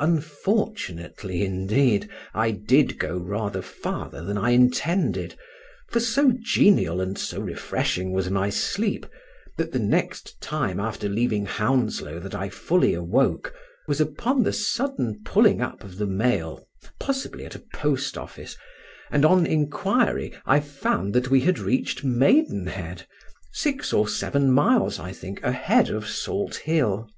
Unfortunately, 0.00 1.44
indeed, 1.44 2.08
I 2.34 2.50
did 2.50 2.98
go 2.98 3.16
rather 3.16 3.62
farther 3.62 4.24
than 4.24 4.36
I 4.36 4.50
intended, 4.50 5.38
for 5.88 6.00
so 6.00 6.32
genial 6.36 7.00
and 7.00 7.16
so 7.16 7.40
refreshing 7.40 8.10
was 8.10 8.28
my 8.28 8.50
sleep, 8.50 9.06
that 9.56 9.70
the 9.70 9.78
next 9.78 10.40
time 10.40 10.80
after 10.80 11.08
leaving 11.08 11.46
Hounslow 11.46 12.18
that 12.18 12.34
I 12.34 12.48
fully 12.48 12.92
awoke 12.92 13.54
was 13.86 14.00
upon 14.00 14.42
the 14.42 14.52
sudden 14.52 15.20
pulling 15.24 15.62
up 15.62 15.84
of 15.84 15.98
the 15.98 16.08
mail 16.08 16.66
(possibly 16.98 17.44
at 17.46 17.54
a 17.54 17.62
post 17.72 18.18
office), 18.18 18.56
and 19.12 19.24
on 19.24 19.46
inquiry 19.46 20.34
I 20.44 20.58
found 20.58 21.14
that 21.14 21.30
we 21.30 21.42
had 21.42 21.60
reached 21.60 22.02
Maidenhead—six 22.02 23.92
or 23.92 24.08
seven 24.08 24.50
miles, 24.50 24.98
I 24.98 25.12
think, 25.12 25.40
ahead 25.44 25.88
of 25.88 26.08
Salthill. 26.08 27.08